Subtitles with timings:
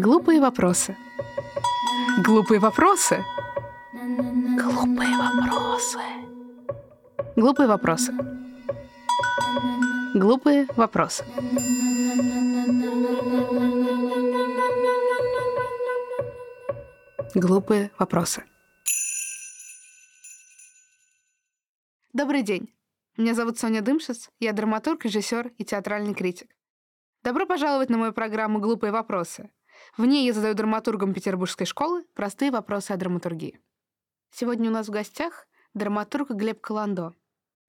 [0.00, 0.96] Глупые вопросы.
[2.24, 3.22] Глупые вопросы.
[4.56, 5.98] Глупые вопросы.
[7.36, 8.12] Глупые вопросы.
[10.14, 11.24] Глупые вопросы.
[17.34, 18.44] Глупые вопросы.
[22.14, 22.72] Добрый день.
[23.18, 26.56] Меня зовут Соня Дымшиц, я драматург, режиссер и театральный критик.
[27.22, 29.50] Добро пожаловать на мою программу «Глупые вопросы».
[29.96, 33.60] В ней я задаю драматургам Петербургской школы простые вопросы о драматургии.
[34.32, 37.14] Сегодня у нас в гостях драматург Глеб Каландо.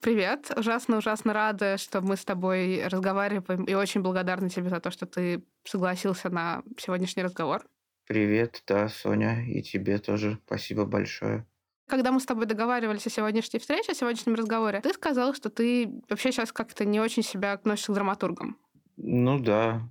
[0.00, 5.06] Привет, ужасно-ужасно рада, что мы с тобой разговариваем, и очень благодарна тебе за то, что
[5.06, 7.64] ты согласился на сегодняшний разговор.
[8.08, 11.46] Привет, да, Соня, и тебе тоже спасибо большое.
[11.86, 16.02] Когда мы с тобой договаривались о сегодняшней встрече, о сегодняшнем разговоре, ты сказал, что ты
[16.08, 18.58] вообще сейчас как-то не очень себя относишься к драматургам.
[18.96, 19.82] Ну да,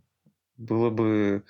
[0.58, 1.44] было бы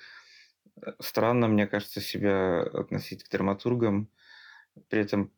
[1.00, 4.08] странно, мне кажется, себя относить к драматургам,
[4.88, 5.32] при этом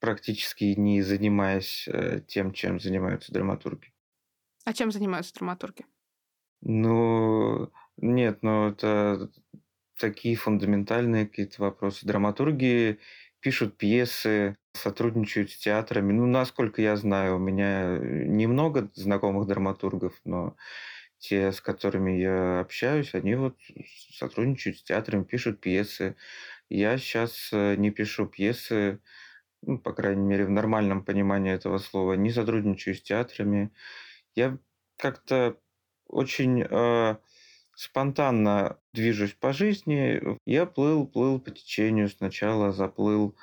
[0.00, 3.92] практически не занимаясь э, тем, чем занимаются драматурги.
[4.64, 5.84] А чем занимаются драматурги?
[6.62, 9.30] Ну, нет, ну это
[9.98, 12.06] такие фундаментальные какие-то вопросы.
[12.06, 12.98] Драматурги
[13.40, 16.12] пишут пьесы, сотрудничают с театрами.
[16.12, 20.56] Ну, насколько я знаю, у меня немного знакомых драматургов, но
[21.24, 23.56] те, с которыми я общаюсь, они вот
[24.10, 26.16] сотрудничают с театром, пишут пьесы.
[26.68, 29.00] Я сейчас э, не пишу пьесы,
[29.62, 33.70] ну, по крайней мере, в нормальном понимании этого слова, не сотрудничаю с театрами.
[34.34, 34.58] Я
[34.98, 35.56] как-то
[36.06, 37.16] очень э,
[37.74, 40.20] спонтанно движусь по жизни.
[40.44, 42.10] Я плыл, плыл по течению.
[42.10, 43.34] Сначала заплыл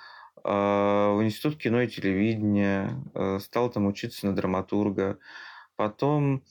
[0.44, 5.18] э, в Институт кино и телевидения, э, стал там учиться на драматурга.
[5.76, 6.44] Потом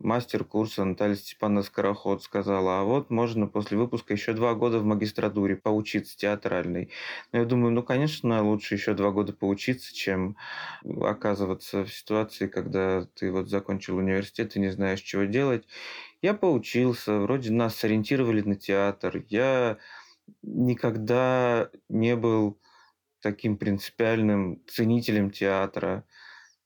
[0.00, 4.84] мастер курса Наталья Степановна Скороход сказала, а вот можно после выпуска еще два года в
[4.84, 6.90] магистратуре поучиться театральной.
[7.32, 10.36] Но я думаю, ну, конечно, лучше еще два года поучиться, чем
[10.84, 15.66] оказываться в ситуации, когда ты вот закончил университет и не знаешь, чего делать.
[16.22, 19.24] Я поучился, вроде нас сориентировали на театр.
[19.28, 19.78] Я
[20.42, 22.58] никогда не был
[23.20, 26.04] таким принципиальным ценителем театра.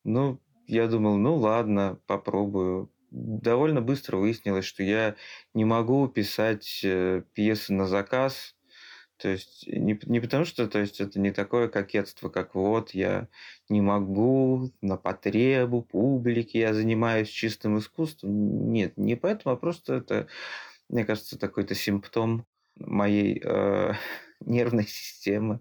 [0.05, 5.17] Ну, я думал, ну ладно, попробую довольно быстро выяснилось, что я
[5.55, 8.57] не могу писать э, пьесы на заказ.
[9.17, 13.29] То есть не, не потому что то есть это не такое кокетство, как вот я
[13.69, 18.73] не могу на потребу публики, я занимаюсь чистым искусством.
[18.73, 20.27] Нет, не поэтому, а просто это,
[20.89, 22.47] мне кажется, такой-то симптом
[22.77, 23.93] моей э,
[24.41, 25.61] нервной системы.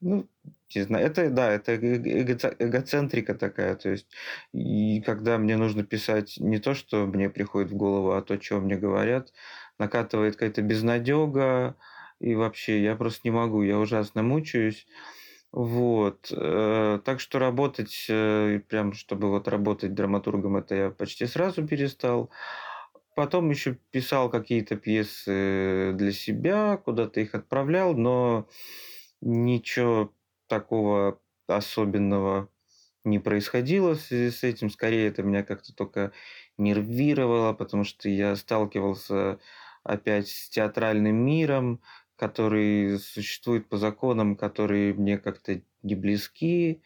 [0.00, 0.28] Ну,
[0.76, 4.06] не знаю, это, да, это эго- эгоцентрика такая, то есть,
[4.52, 8.60] и когда мне нужно писать не то, что мне приходит в голову, а то, что
[8.60, 9.32] мне говорят,
[9.78, 11.76] накатывает какая-то безнадега,
[12.20, 14.86] и вообще я просто не могу, я ужасно мучаюсь.
[15.52, 16.32] Вот.
[16.34, 22.30] Э, так что работать, э, прям чтобы вот работать драматургом, это я почти сразу перестал.
[23.14, 28.48] Потом еще писал какие-то пьесы для себя, куда-то их отправлял, но
[29.20, 30.14] ничего
[30.52, 32.50] такого особенного
[33.04, 34.68] не происходило в связи с этим.
[34.68, 36.12] Скорее, это меня как-то только
[36.58, 39.38] нервировало, потому что я сталкивался
[39.82, 41.80] опять с театральным миром,
[42.16, 46.82] который существует по законам, которые мне как-то не близки.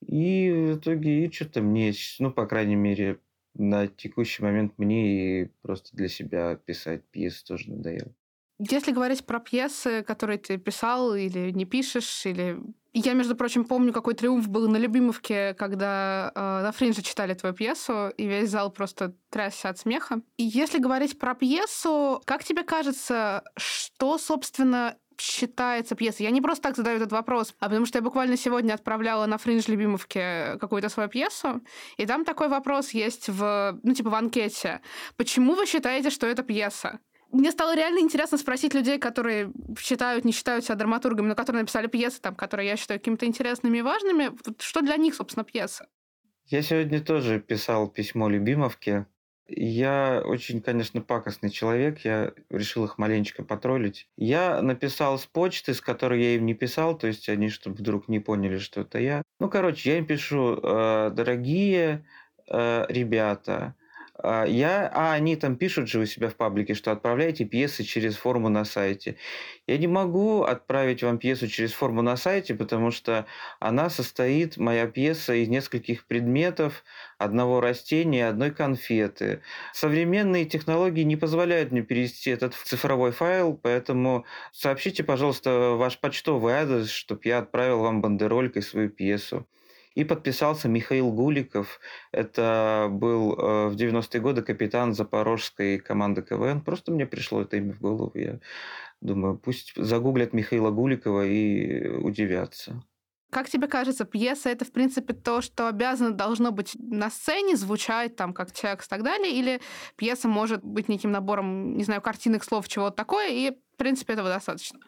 [0.00, 3.20] И в итоге и что-то мне, ну, по крайней мере,
[3.54, 8.14] на текущий момент мне и просто для себя писать пьесы тоже надоело.
[8.58, 12.58] Если говорить про пьесы, которые ты писал или не пишешь, или...
[12.94, 17.54] Я, между прочим, помню, какой триумф был на Любимовке, когда э, на Фринже читали твою
[17.54, 20.22] пьесу, и весь зал просто трясся от смеха.
[20.38, 26.24] И если говорить про пьесу, как тебе кажется, что, собственно, считается пьесой?
[26.24, 29.36] Я не просто так задаю этот вопрос, а потому что я буквально сегодня отправляла на
[29.36, 31.60] фринж Любимовке какую-то свою пьесу,
[31.98, 34.80] и там такой вопрос есть в, ну, типа в анкете.
[35.16, 37.00] Почему вы считаете, что это пьеса?
[37.32, 41.86] Мне стало реально интересно спросить людей, которые считают, не считают себя драматургами, но которые написали
[41.86, 45.86] пьесы, там, которые я считаю какими-то интересными и важными, что для них, собственно, пьеса?
[46.46, 49.06] Я сегодня тоже писал письмо Любимовке.
[49.48, 54.08] Я очень, конечно, пакостный человек, я решил их маленечко потроллить.
[54.16, 58.08] Я написал с почты, с которой я им не писал, то есть они, чтобы вдруг
[58.08, 59.22] не поняли, что это я.
[59.38, 62.04] Ну, короче, я им пишу, «Э, дорогие
[62.48, 63.76] э, ребята,
[64.22, 68.48] я, а они там пишут же у себя в паблике, что отправляйте пьесы через форму
[68.48, 69.16] на сайте.
[69.66, 73.26] Я не могу отправить вам пьесу через форму на сайте, потому что
[73.60, 76.84] она состоит, моя пьеса, из нескольких предметов,
[77.18, 79.42] одного растения, одной конфеты.
[79.72, 86.54] Современные технологии не позволяют мне перевести этот в цифровой файл, поэтому сообщите, пожалуйста, ваш почтовый
[86.54, 89.46] адрес, чтобы я отправил вам бандеролькой свою пьесу.
[89.96, 91.80] И подписался Михаил Гуликов.
[92.12, 96.60] Это был э, в 90-е годы капитан запорожской команды КВН.
[96.60, 98.12] Просто мне пришло это имя в голову.
[98.14, 98.38] Я
[99.00, 102.82] думаю, пусть загуглят Михаила Гуликова и удивятся.
[103.30, 108.16] Как тебе кажется, пьеса это, в принципе, то, что обязано должно быть на сцене, звучать
[108.16, 109.60] там как текст и так далее, или
[109.96, 114.28] пьеса может быть неким набором, не знаю, картинок, слов, чего-то такое, и, в принципе, этого
[114.28, 114.78] достаточно?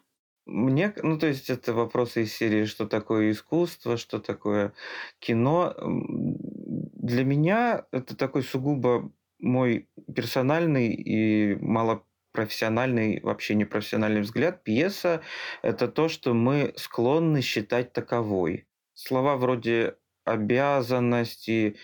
[0.48, 4.72] Мне, ну, то есть это вопросы из серии, что такое искусство, что такое
[5.18, 5.74] кино.
[5.78, 14.64] Для меня это такой сугубо мой персональный и малопрофессиональный, вообще непрофессиональный взгляд.
[14.64, 15.20] Пьеса–
[15.62, 18.66] это то, что мы склонны считать таковой.
[18.94, 21.76] Слова вроде обязанности,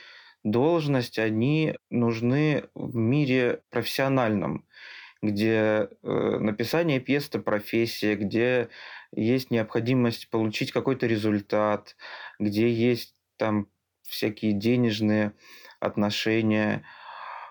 [0.42, 4.66] должность, они нужны в мире профессиональном
[5.24, 8.68] где э, написание пьес– это профессия, где
[9.12, 11.96] есть необходимость получить какой-то результат,
[12.38, 13.68] где есть там
[14.02, 15.32] всякие денежные
[15.80, 16.84] отношения.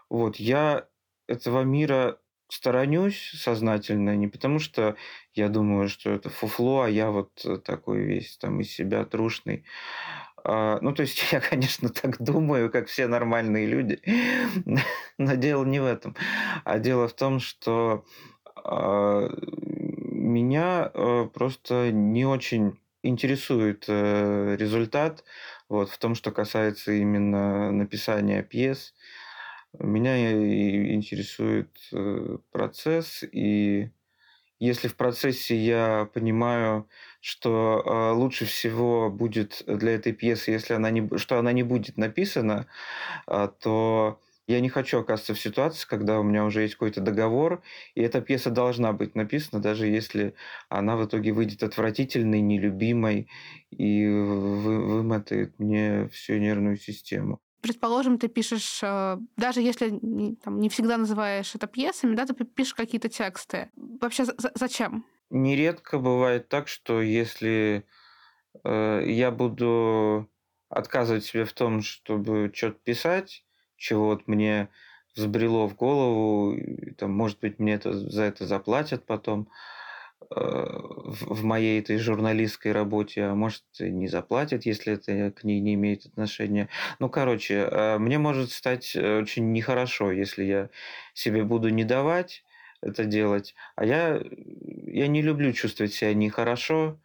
[0.09, 0.87] Вот, я
[1.27, 4.95] этого мира сторонюсь сознательно, не потому что
[5.33, 9.65] я думаю, что это фуфло, а я вот такой весь там из себя трушный.
[10.43, 14.01] А, ну, то есть я, конечно, так думаю, как все нормальные люди,
[15.17, 16.15] но дело не в этом.
[16.63, 18.05] А дело в том, что
[18.55, 19.29] а,
[20.11, 25.23] меня э, просто не очень интересует э, результат
[25.69, 28.93] вот, в том, что касается именно написания пьес.
[29.79, 30.31] Меня
[30.93, 33.89] интересует э, процесс, и
[34.65, 36.87] если в процессе я понимаю,
[37.19, 41.97] что э, лучше всего будет для этой пьесы, если она не, что она не будет
[41.97, 42.67] написана,
[43.27, 47.61] э, то я не хочу оказаться в ситуации, когда у меня уже есть какой-то договор,
[47.95, 50.33] и эта пьеса должна быть написана, даже если
[50.69, 53.29] она в итоге выйдет отвратительной, нелюбимой
[53.71, 57.41] и вы, вымотает мне всю нервную систему.
[57.63, 59.97] Предположим, ты пишешь, э, даже если
[60.43, 63.69] там, не всегда называешь это пьесами, да, ты пишешь какие-то тексты.
[64.01, 64.25] Вообще
[64.55, 65.05] зачем?
[65.29, 67.85] Нередко бывает так, что если
[68.65, 70.29] э, я буду
[70.67, 73.45] отказывать себе в том, чтобы что-то писать,
[73.77, 74.67] чего вот мне
[75.15, 79.45] взбрело в голову, и, там, может быть, мне это, за это заплатят потом э,
[80.29, 85.75] в, в моей этой журналистской работе, а может, не заплатят, если это к ней не
[85.75, 86.69] имеет отношения.
[86.99, 90.69] Ну, короче, э, мне может стать э, очень нехорошо, если я
[91.13, 92.43] себе буду не давать
[92.83, 93.55] это делать.
[93.75, 94.21] А я,
[94.87, 96.99] я не люблю чувствовать себя нехорошо.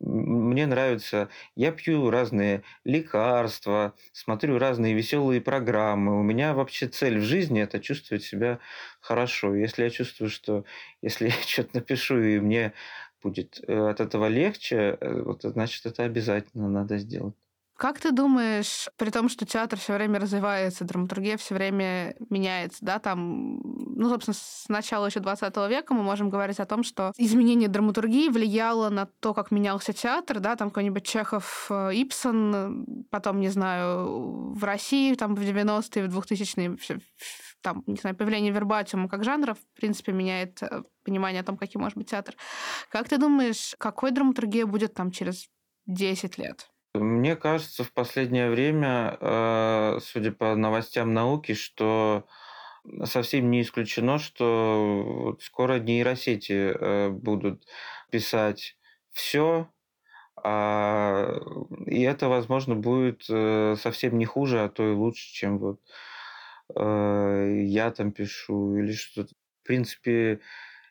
[0.00, 6.18] Мне нравится, я пью разные лекарства, смотрю разные веселые программы.
[6.20, 8.58] У меня вообще цель в жизни это чувствовать себя
[9.00, 9.54] хорошо.
[9.54, 10.64] Если я чувствую, что
[11.00, 12.74] если я что-то напишу и мне
[13.22, 17.34] будет э, от этого легче, э, вот значит это обязательно надо сделать.
[17.78, 22.98] Как ты думаешь, при том, что театр все время развивается, драматургия все время меняется, да,
[22.98, 27.68] там, ну, собственно, с начала еще 20 века мы можем говорить о том, что изменение
[27.68, 33.48] драматургии влияло на то, как менялся театр, да, там какой-нибудь Чехов, э, Ипсон, потом, не
[33.48, 37.00] знаю, в России, там, в 90-е, в 2000-е,
[37.62, 41.82] там, не знаю, появление вербатиума как жанра, в принципе, меняет э, понимание о том, каким
[41.82, 42.34] может быть театр.
[42.90, 45.48] Как ты думаешь, какой драматургия будет там через
[45.86, 46.68] 10 лет?
[46.94, 52.26] Мне кажется, в последнее время, э, судя по новостям науки, что
[53.04, 57.66] совсем не исключено, что вот скоро нейросети э, будут
[58.10, 58.76] писать
[59.12, 59.68] все,
[60.36, 61.40] а,
[61.86, 65.80] и это, возможно, будет э, совсем не хуже, а то и лучше, чем вот
[66.74, 69.34] я там пишу или что-то.
[69.62, 70.40] В принципе,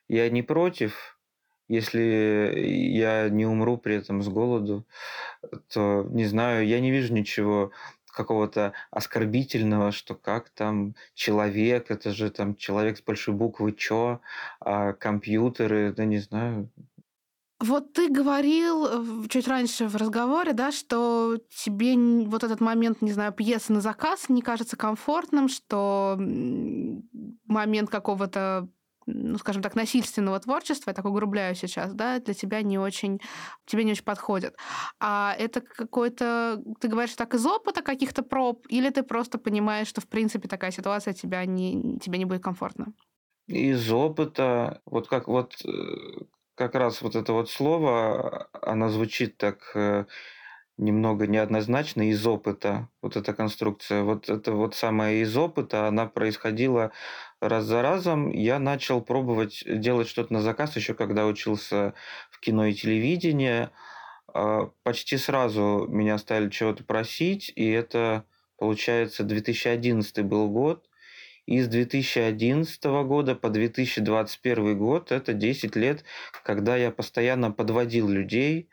[0.08, 1.20] я не против,
[1.68, 4.88] если я не умру при этом с голоду,
[5.74, 7.72] то, не знаю, я не вижу ничего
[8.06, 14.22] какого-то оскорбительного, что как там человек, это же там человек с большой буквы чё,
[14.60, 16.70] а компьютеры, да не знаю.
[17.60, 21.96] Вот ты говорил чуть раньше в разговоре, да, что тебе
[22.28, 26.16] вот этот момент, не знаю, пьесы на заказ не кажется комфортным, что
[27.48, 28.68] момент какого-то
[29.08, 33.20] ну, скажем так, насильственного творчества, я так угрубляю сейчас, да, для тебя не очень,
[33.66, 34.56] тебе не очень подходит.
[35.00, 40.02] А это какой-то, ты говоришь так из опыта каких-то проб, или ты просто понимаешь, что,
[40.02, 42.94] в принципе, такая ситуация тебя не, тебе не будет комфортно?
[43.48, 45.70] Из опыта, вот как вот э,
[46.56, 50.06] как раз вот это вот слово, оно звучит так э,
[50.78, 54.04] немного неоднозначно из опыта, вот эта конструкция.
[54.04, 56.92] Вот это вот самое из опыта, она происходила
[57.42, 58.30] раз за разом.
[58.30, 61.94] Я начал пробовать делать что-то на заказ еще когда учился
[62.30, 63.70] в кино и телевидении.
[64.34, 68.26] А, почти сразу меня стали чего-то просить, и это,
[68.58, 70.88] получается, 2011 был год.
[71.48, 76.04] И с 2011 года по 2021 год это 10 лет,
[76.44, 78.70] когда я постоянно подводил людей,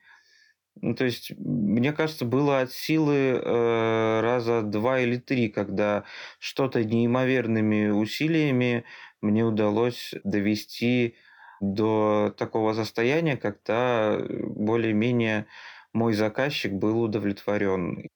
[0.80, 6.04] ну, то есть, мне кажется, было от силы э, раза два или три, когда
[6.38, 8.84] что-то неимоверными усилиями
[9.20, 11.14] мне удалось довести
[11.60, 15.46] до такого состояния, когда более-менее
[15.92, 18.08] мой заказчик был удовлетворен.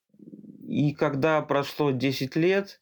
[0.67, 2.81] И когда прошло 10 лет,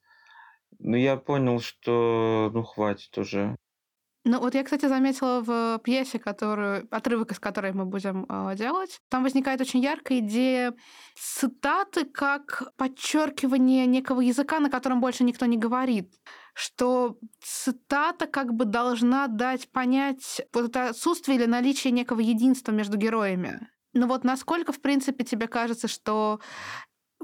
[0.78, 3.56] ну, я понял, что ну хватит уже.
[4.28, 9.00] Ну, вот я, кстати, заметила в пьесе, которую, отрывок из которой мы будем э, делать,
[9.09, 10.75] там возникает очень яркая идея
[11.14, 16.12] цитаты как подчеркивание некого языка, на котором больше никто не говорит.
[16.54, 22.97] Что цитата как бы должна дать понять вот это отсутствие или наличие некого единства между
[22.97, 23.68] героями.
[23.92, 26.40] Но вот насколько, в принципе, тебе кажется, что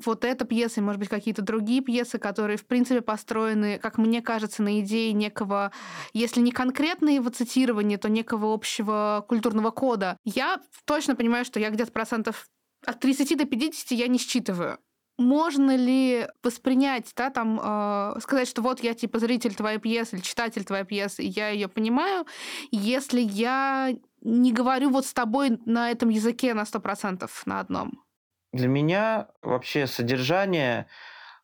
[0.07, 4.23] вот эта пьеса, и, может быть, какие-то другие пьесы, которые, в принципе, построены, как мне
[4.23, 5.73] кажется, на идее некого,
[6.13, 10.17] если не конкретно его цитирования, то некого общего культурного кода.
[10.25, 12.47] Я точно понимаю, что я где-то процентов
[12.85, 14.79] от 30 до 50 я не считываю.
[15.19, 20.23] Можно ли воспринять, да, там, э, сказать, что вот я типа зритель твоей пьесы или
[20.23, 22.27] читатель твоей пьесы, и я ее понимаю,
[22.71, 28.02] если я не говорю вот с тобой на этом языке на 100% на одном?
[28.53, 30.87] Для меня вообще содержание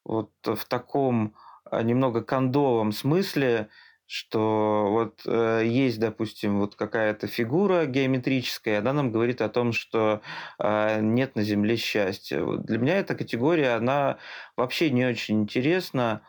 [0.05, 1.35] вот в таком
[1.65, 3.69] а, немного кондовом смысле,
[4.07, 10.23] что вот э, есть, допустим, вот какая-то фигура геометрическая, она нам говорит о том, что
[10.59, 12.43] э, нет на Земле счастья.
[12.43, 14.19] Вот для меня эта категория, она
[14.57, 16.23] вообще не очень интересна,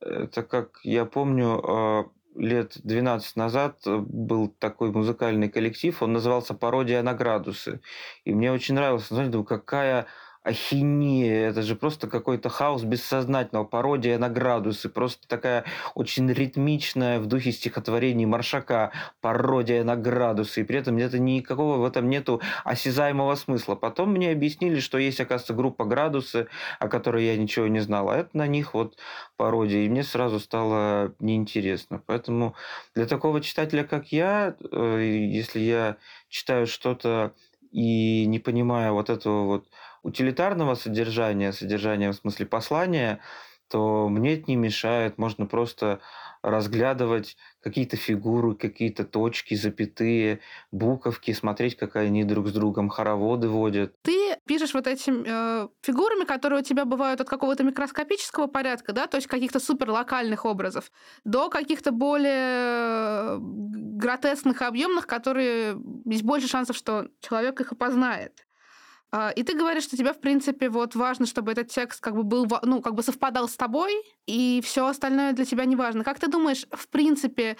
[0.00, 6.12] э, так как я помню, э, лет 12 назад э, был такой музыкальный коллектив, он
[6.12, 7.80] назывался «Пародия на градусы».
[8.24, 10.06] И мне очень нравилось, знаете, думаю, какая
[10.44, 17.26] ахинея, это же просто какой-то хаос бессознательного, пародия на градусы, просто такая очень ритмичная в
[17.26, 23.34] духе стихотворений Маршака, пародия на градусы, и при этом это никакого в этом нету осязаемого
[23.36, 23.76] смысла.
[23.76, 26.48] Потом мне объяснили, что есть, оказывается, группа градусы,
[26.80, 28.98] о которой я ничего не знал, а это на них вот
[29.36, 32.02] пародия, и мне сразу стало неинтересно.
[32.06, 32.54] Поэтому
[32.94, 35.96] для такого читателя, как я, э, если я
[36.28, 37.32] читаю что-то
[37.72, 39.66] и не понимаю вот этого вот
[40.02, 43.20] утилитарного содержания, содержания в смысле послания,
[43.72, 45.16] то мне это не мешает.
[45.16, 46.00] Можно просто
[46.42, 50.40] разглядывать какие-то фигуры, какие-то точки, запятые,
[50.72, 53.94] буковки, смотреть, как они друг с другом хороводы водят.
[54.02, 59.06] Ты пишешь вот этими э, фигурами, которые у тебя бывают от какого-то микроскопического порядка, да,
[59.06, 60.92] то есть каких-то супер локальных образов,
[61.24, 68.44] до каких-то более гротескных, объемных, которые есть больше шансов, что человек их опознает.
[69.12, 72.22] А, и ты говоришь, что тебе, в принципе, вот важно, чтобы этот текст как бы
[72.22, 73.92] был, ну, как бы совпадал с тобой,
[74.26, 76.02] и все остальное для тебя не важно.
[76.02, 77.58] Как ты думаешь, в принципе,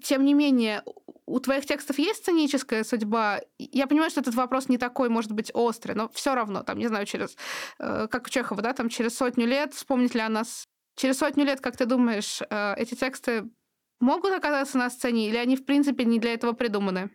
[0.00, 0.84] тем не менее,
[1.26, 3.40] у твоих текстов есть сценическая судьба?
[3.58, 6.86] Я понимаю, что этот вопрос не такой, может быть, острый, но все равно, там, не
[6.86, 7.36] знаю, через,
[7.80, 11.44] э, как у Чехова, да, там, через сотню лет, вспомнит ли о нас, через сотню
[11.44, 13.50] лет, как ты думаешь, э, эти тексты
[13.98, 17.10] могут оказаться на сцене, или они, в принципе, не для этого придуманы?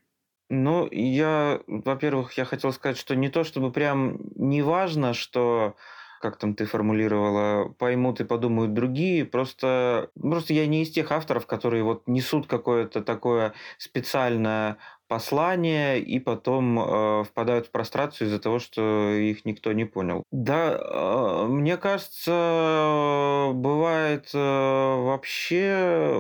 [0.54, 5.78] Ну, я, во-первых, я хотел сказать, что не то чтобы прям не важно, что
[6.20, 9.24] как там ты формулировала, поймут и подумают другие.
[9.26, 14.78] Просто, просто я не из тех авторов, которые вот несут какое-то такое специальное
[15.12, 20.24] послание и потом э, впадают в прострацию из-за того, что их никто не понял.
[20.32, 26.16] Да, э, мне кажется, бывает э, вообще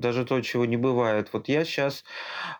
[0.00, 1.28] даже то, чего не бывает.
[1.34, 2.04] Вот я сейчас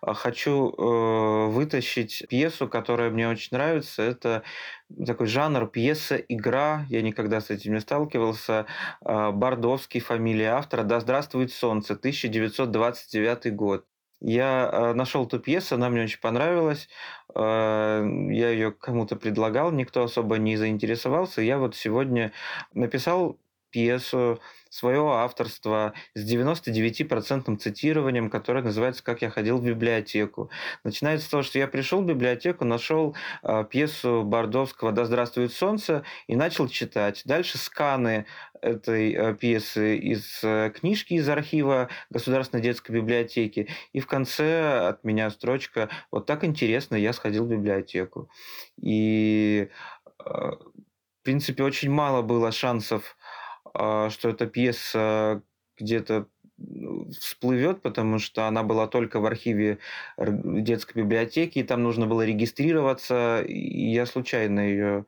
[0.03, 4.03] хочу э, вытащить пьесу, которая мне очень нравится.
[4.03, 4.43] Это
[5.07, 6.85] такой жанр пьеса-игра.
[6.91, 8.67] Я никогда с этим не сталкивался.
[9.03, 10.83] Э, Бардовский, фамилия автора.
[10.83, 13.87] «Да здравствует солнце», 1929 год.
[14.21, 16.89] Я э, нашел эту пьесу, она мне очень понравилась.
[17.35, 21.43] Э, я ее кому-то предлагал, никто особо не заинтересовался.
[21.43, 22.33] Я вот сегодня
[22.73, 23.39] написал
[23.71, 30.51] пьесу, своего авторства с 99% цитированием, которое называется «Как я ходил в библиотеку».
[30.85, 36.03] Начинается с того, что я пришел в библиотеку, нашел э, пьесу Бордовского «Да здравствует солнце»
[36.27, 37.23] и начал читать.
[37.25, 38.27] Дальше сканы
[38.63, 43.69] этой э, пьесы из э, книжки из архива Государственной детской библиотеки.
[43.93, 48.31] И в конце от меня строчка «Вот так интересно, я сходил в библиотеку».
[48.81, 49.69] И
[50.19, 53.17] э, в принципе очень мало было шансов,
[54.11, 55.43] что эта пьеса
[55.79, 56.29] где-то
[57.19, 59.79] всплывет, потому что она была только в архиве
[60.19, 65.07] детской библиотеки, и там нужно было регистрироваться, и я случайно ее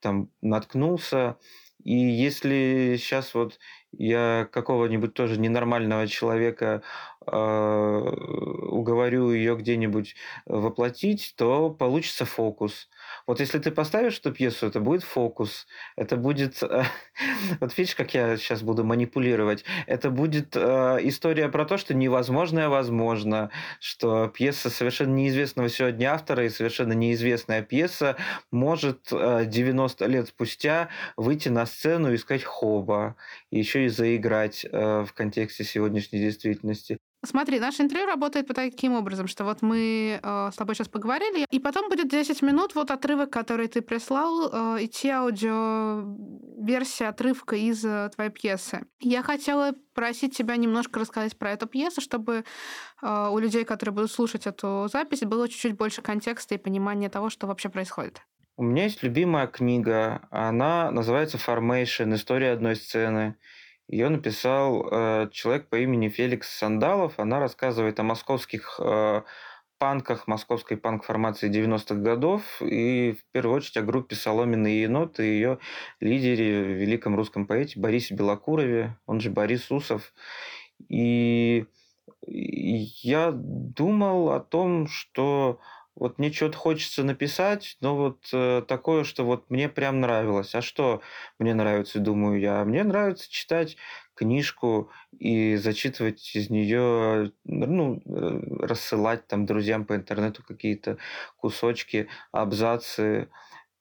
[0.00, 1.36] там наткнулся.
[1.84, 3.58] И если сейчас вот
[3.92, 6.82] я какого-нибудь тоже ненормального человека
[7.26, 12.88] э, уговорю ее где-нибудь воплотить, то получится фокус.
[13.28, 15.66] Вот если ты поставишь эту пьесу, это будет фокус.
[15.96, 16.62] Это будет...
[16.62, 16.84] Э,
[17.60, 19.66] вот видишь, как я сейчас буду манипулировать.
[19.86, 20.60] Это будет э,
[21.02, 27.60] история про то, что невозможное возможно, что пьеса совершенно неизвестного сегодня автора и совершенно неизвестная
[27.60, 28.16] пьеса
[28.50, 33.16] может э, 90 лет спустя выйти на сцену и сказать «хоба».
[33.50, 36.98] И еще и заиграть э, в контексте сегодняшней действительности.
[37.24, 41.46] Смотри, наше интервью работает по таким образом, что вот мы э, с тобой сейчас поговорили,
[41.50, 47.84] и потом будет 10 минут вот отрывок, который ты прислал, э, идти аудиоверсия отрывка из
[47.84, 48.86] э, твоей пьесы.
[49.00, 52.44] Я хотела просить тебя немножко рассказать про эту пьесу, чтобы
[53.02, 57.30] э, у людей, которые будут слушать эту запись, было чуть-чуть больше контекста и понимания того,
[57.30, 58.22] что вообще происходит.
[58.56, 62.14] У меня есть любимая книга, она называется «Formation.
[62.14, 63.36] История одной сцены».
[63.88, 67.18] Ее написал э, человек по имени Феликс Сандалов.
[67.18, 69.22] Она рассказывает о московских э,
[69.78, 75.58] панках, московской панк-формации 90-х годов и в первую очередь о группе «Соломенные еноты» и ее
[76.00, 80.12] лидере, великом русском поэте Борисе Белокурове, он же Борис Усов.
[80.88, 81.64] И
[82.26, 85.60] я думал о том, что
[85.98, 90.54] вот мне что-то хочется написать, но вот э, такое, что вот мне прям нравилось.
[90.54, 91.02] А что
[91.38, 92.64] мне нравится, думаю я?
[92.64, 93.76] Мне нравится читать
[94.14, 100.98] книжку и зачитывать из нее, ну, э, рассылать там друзьям по интернету какие-то
[101.36, 103.28] кусочки, абзацы.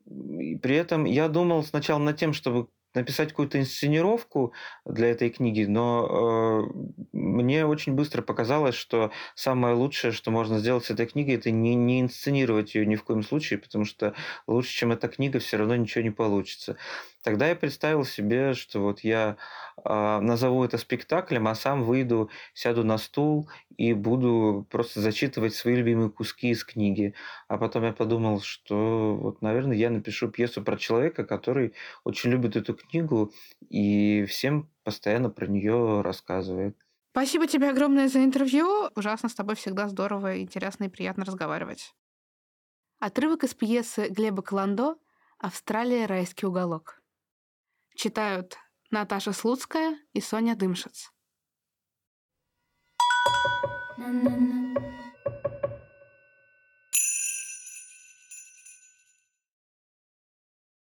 [0.06, 4.54] И при этом я думал сначала над тем, чтобы написать какую-то инсценировку
[4.86, 10.86] для этой книги, но э, мне очень быстро показалось, что самое лучшее, что можно сделать
[10.86, 14.14] с этой книгой, это не, не инсценировать ее ни в коем случае, потому что
[14.48, 16.78] лучше, чем эта книга, все равно ничего не получится.
[17.28, 19.36] Тогда я представил себе, что вот я
[19.84, 25.76] э, назову это спектаклем, а сам выйду, сяду на стул и буду просто зачитывать свои
[25.76, 27.16] любимые куски из книги.
[27.50, 31.74] А потом я подумал, что вот, наверное, я напишу пьесу про человека, который
[32.06, 33.34] очень любит эту книгу
[33.68, 36.78] и всем постоянно про нее рассказывает.
[37.12, 38.90] Спасибо тебе огромное за интервью.
[38.96, 41.94] Ужасно с тобой всегда здорово, интересно и приятно разговаривать.
[43.00, 44.96] Отрывок из пьесы Глеба Каландо
[45.40, 46.06] «Австралия.
[46.06, 47.02] Райский уголок».
[47.98, 48.60] Читают
[48.92, 51.12] Наташа Слуцкая и Соня Дымшиц.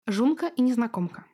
[0.07, 1.27] Жунка и незнакомка.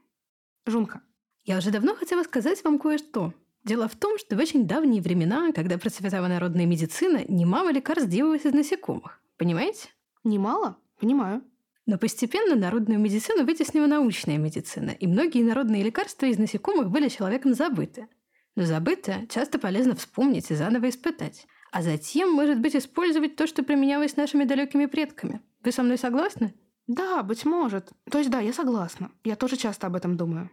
[0.65, 1.03] Жунка.
[1.45, 3.35] Я уже давно хотела сказать вам кое-что.
[3.62, 8.47] Дело в том, что в очень давние времена, когда процветала народная медицина, немало лекарств делалось
[8.47, 9.21] из насекомых.
[9.37, 9.91] Понимаете?
[10.25, 10.79] Немало?
[10.99, 11.45] Понимаю.
[11.87, 17.55] Но постепенно народную медицину вытеснила научная медицина, и многие народные лекарства из насекомых были человеком
[17.55, 18.09] забыты.
[18.57, 21.46] Но забытое часто полезно вспомнить и заново испытать.
[21.70, 25.40] А затем, может быть, использовать то, что применялось нашими далекими предками.
[25.62, 26.55] Вы со мной согласны?
[26.87, 27.92] Да, быть может.
[28.11, 29.11] То есть да, я согласна.
[29.25, 30.51] Я тоже часто об этом думаю.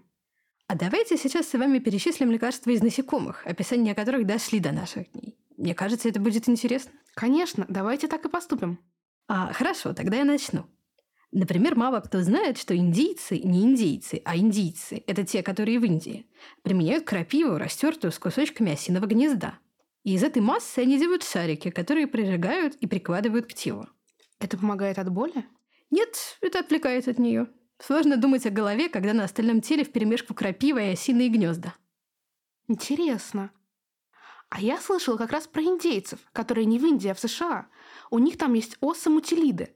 [0.67, 5.38] А давайте сейчас с вами перечислим лекарства из насекомых, описания которых дошли до наших дней.
[5.58, 6.91] Мне кажется, это будет интересно.
[7.13, 8.80] Конечно, давайте так и поступим.
[9.28, 10.65] А, хорошо, тогда я начну.
[11.36, 16.28] Например, мало кто знает, что индийцы не индейцы, а индийцы– это те, которые в Индии,
[16.62, 19.58] применяют крапиву, растертую с кусочками осиного гнезда.
[20.04, 23.88] И из этой массы они делают шарики, которые прижигают и прикладывают к телу.
[24.39, 25.43] Это помогает от боли?
[25.89, 27.48] Нет, это отвлекает от нее.
[27.80, 31.74] Сложно думать о голове, когда на остальном теле вперемешку крапива и осиные гнезда.
[32.67, 33.50] Интересно.
[34.50, 37.69] А я слышала как раз про индейцев, которые не в Индии, а в США.
[38.12, 39.74] У них там есть осы мутилиды,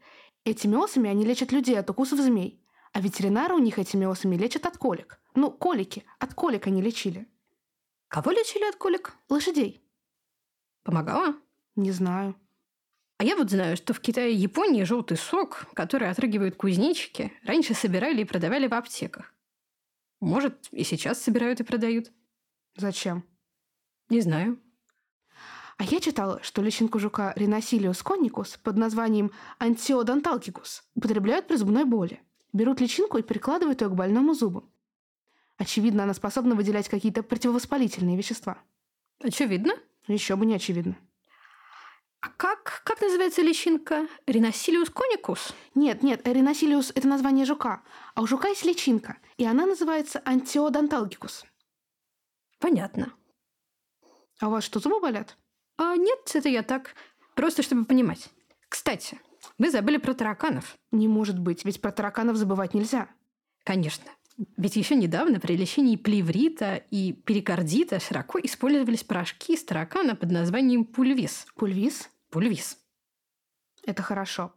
[0.47, 4.65] Этими осами они лечат людей от укусов змей, а ветеринары у них этими осами лечат
[4.65, 5.19] от колик.
[5.35, 6.05] Ну, колики.
[6.19, 7.27] От колик они лечили.
[8.07, 9.17] Кого лечили от колик?
[9.27, 9.83] Лошадей.
[10.83, 11.35] Помогала?
[11.75, 12.33] Не знаю.
[13.17, 17.73] А я вот знаю, что в Китае и Японии желтый сок, который отрыгивают кузнечики, раньше
[17.73, 19.33] собирали и продавали в аптеках.
[20.21, 22.13] Может, и сейчас собирают и продают.
[22.77, 23.25] Зачем?
[24.07, 24.61] Не знаю.
[25.77, 32.19] А я читала, что личинку жука Риносилиус конникус под названием антиодонталкикус употребляют при зубной боли.
[32.51, 34.63] Берут личинку и прикладывают ее к больному зубу.
[35.57, 38.57] Очевидно, она способна выделять какие-то противовоспалительные вещества.
[39.19, 39.73] Очевидно.
[40.07, 40.97] Еще бы не очевидно.
[42.21, 44.07] А как, как называется личинка?
[44.25, 45.53] Риносилиус коникус?
[45.75, 47.83] Нет, нет, Риносилиус– это название жука,
[48.15, 51.45] а у жука есть личинка, и она называется антиодонталгикус.
[52.59, 53.13] Понятно.
[54.39, 55.37] А у вас что, зубы болят?
[55.77, 56.95] А нет, это я так,
[57.35, 58.29] просто чтобы понимать.
[58.67, 59.19] Кстати,
[59.57, 60.77] вы забыли про тараканов.
[60.91, 63.09] Не может быть, ведь про тараканов забывать нельзя.
[63.63, 64.11] Конечно.
[64.55, 70.85] Ведь еще недавно при лечении плеврита и перикардита широко использовались порошки из таракана под названием
[70.85, 71.47] пульвис.
[71.55, 72.09] Пульвис?
[72.29, 72.77] Пульвис.
[73.83, 74.53] Это хорошо.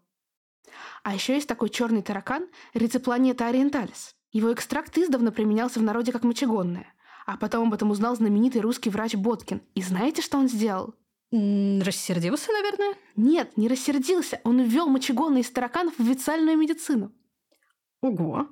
[1.03, 4.15] А еще есть такой черный таракан Риципланета ориенталис.
[4.33, 6.93] Его экстракт издавна применялся в народе как мочегонное.
[7.27, 9.63] А потом об этом узнал знаменитый русский врач Боткин.
[9.75, 10.95] И знаете, что он сделал?
[11.33, 12.95] Рассердился, наверное?
[13.15, 14.41] Нет, не рассердился.
[14.43, 17.13] Он ввел мочегонные из тараканов в официальную медицину.
[18.03, 18.49] Ого.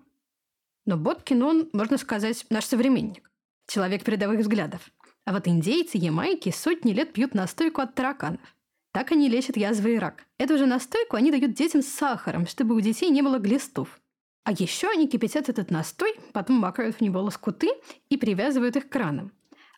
[0.86, 3.30] Но Боткин, он, можно сказать, наш современник.
[3.66, 4.90] Человек передовых взглядов.
[5.24, 8.40] А вот индейцы Ямайки сотни лет пьют настойку от тараканов.
[8.92, 10.24] Так они лечат язвы и рак.
[10.38, 14.00] Эту же настойку они дают детям с сахаром, чтобы у детей не было глистов.
[14.44, 17.68] А еще они кипятят этот настой, потом макают в него лоскуты
[18.08, 19.32] и привязывают их к ранам.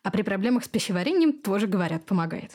[0.05, 2.53] А при проблемах с пищеварением тоже, говорят, помогает.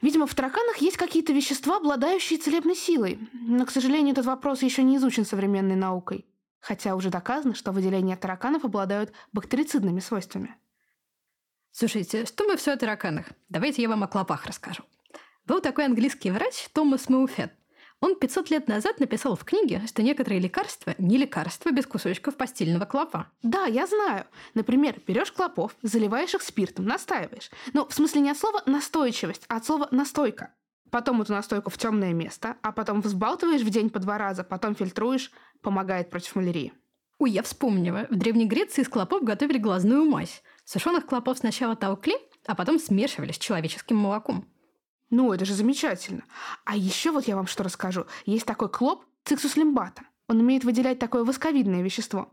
[0.00, 3.18] Видимо, в тараканах есть какие-то вещества, обладающие целебной силой.
[3.32, 6.26] Но, к сожалению, этот вопрос еще не изучен современной наукой.
[6.60, 10.56] Хотя уже доказано, что выделения тараканов обладают бактерицидными свойствами.
[11.72, 13.26] Слушайте, что мы все о тараканах?
[13.48, 14.84] Давайте я вам о клопах расскажу.
[15.44, 17.52] Был такой английский врач Томас Мауфет.
[18.00, 22.84] Он 500 лет назад написал в книге, что некоторые лекарства не лекарства без кусочков постельного
[22.84, 23.26] клопа.
[23.42, 24.26] Да, я знаю.
[24.54, 27.50] Например, берешь клопов, заливаешь их спиртом, настаиваешь.
[27.72, 30.54] Ну, в смысле не от слова настойчивость, а от слова настойка.
[30.90, 34.74] Потом эту настойку в темное место, а потом взбалтываешь в день по два раза, потом
[34.74, 36.72] фильтруешь, помогает против малярии.
[37.18, 38.06] Ой, я вспомнила.
[38.10, 40.42] В Древней Греции из клопов готовили глазную мазь.
[40.64, 42.14] Сушеных клопов сначала толкли,
[42.46, 44.46] а потом смешивали с человеческим молоком.
[45.10, 46.24] Ну, это же замечательно.
[46.64, 48.06] А еще вот я вам что расскажу.
[48.26, 50.02] Есть такой клоп циксус лимбата.
[50.28, 52.30] Он умеет выделять такое восковидное вещество.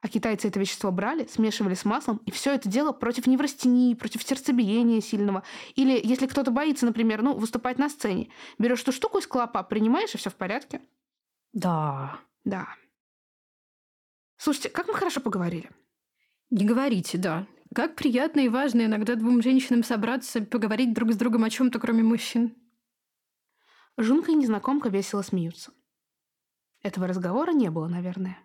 [0.00, 4.24] А китайцы это вещество брали, смешивали с маслом, и все это дело против неврастении, против
[4.24, 5.44] сердцебиения сильного.
[5.76, 10.12] Или если кто-то боится, например, ну, выступать на сцене, берешь эту штуку из клопа, принимаешь,
[10.14, 10.80] и все в порядке.
[11.52, 12.18] Да.
[12.44, 12.66] Да.
[14.38, 15.70] Слушайте, как мы хорошо поговорили.
[16.50, 17.46] Не говорите, да.
[17.74, 22.02] Как приятно и важно иногда двум женщинам собраться, поговорить друг с другом о чем-то, кроме
[22.02, 22.54] мужчин.
[23.96, 25.72] Жунка и незнакомка весело смеются.
[26.82, 28.38] Этого разговора не было, наверное.